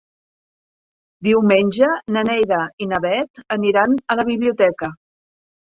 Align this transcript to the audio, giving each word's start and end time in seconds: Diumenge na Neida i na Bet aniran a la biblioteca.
Diumenge 1.27 1.91
na 2.15 2.25
Neida 2.31 2.63
i 2.87 2.91
na 2.95 3.03
Bet 3.07 3.47
aniran 3.59 3.99
a 4.17 4.23
la 4.23 4.31
biblioteca. 4.33 4.95